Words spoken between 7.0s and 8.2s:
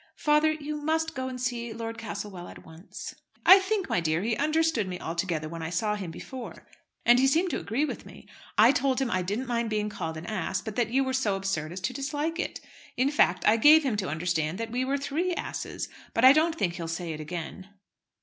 and he seemed to agree with